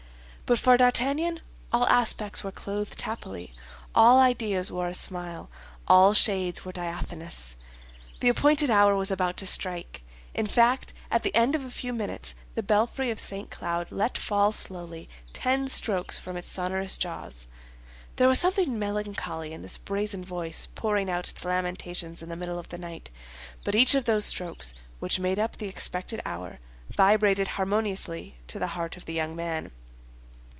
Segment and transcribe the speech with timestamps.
[0.47, 1.39] But for D'Artagnan
[1.71, 3.53] all aspects were clothed happily,
[3.95, 5.49] all ideas wore a smile,
[5.87, 7.55] all shades were diaphanous.
[8.19, 10.01] The appointed hour was about to strike.
[10.33, 13.49] In fact, at the end of a few minutes the belfry of St.
[13.49, 17.47] Cloud let fall slowly ten strokes from its sonorous jaws.
[18.17, 22.59] There was something melancholy in this brazen voice pouring out its lamentations in the middle
[22.59, 23.09] of the night;
[23.63, 26.59] but each of those strokes, which made up the expected hour,
[26.89, 29.71] vibrated harmoniously to the heart of the young man.